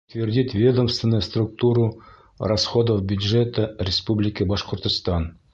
[0.09, 2.01] Утвердить ведомственную структуру
[2.39, 5.37] расходов бюджета Республики Башкортостан: